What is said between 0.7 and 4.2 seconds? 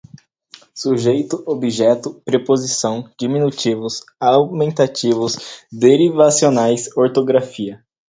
sujeito, objeto, preposição, diminutivos,